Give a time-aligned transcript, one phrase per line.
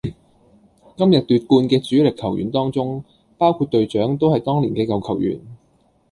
[0.97, 3.03] 今日奪冠嘅主力球員當中，
[3.37, 5.39] 包括隊長都係當年嘅舊球員